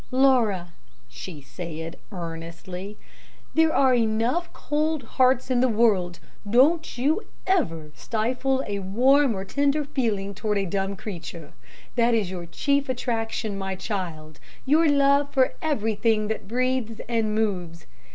[0.09, 0.73] "Laura,"
[1.07, 2.97] she said, earnestly,
[3.53, 6.17] "there are enough cold hearts in the world.
[6.49, 11.53] Don't you ever stifle a warm or tender feeling toward a dumb creature.
[11.95, 17.85] That is your chief attraction, my child: your love for everything that breathes and moves.